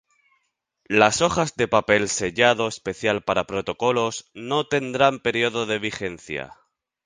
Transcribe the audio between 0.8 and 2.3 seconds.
Las hojas de Papel